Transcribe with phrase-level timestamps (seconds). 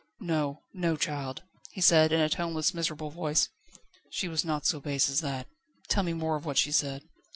[0.19, 1.43] "No, no, child,"
[1.73, 3.49] he said in a toneless, miserable voice;
[4.09, 5.47] "she was not so base as that.
[5.89, 7.03] Tell me more of what she said."